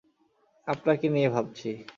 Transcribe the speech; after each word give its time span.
আপনাকে 0.67 1.05
নিয়ে 1.09 1.29
ভাবছি। 1.29 1.69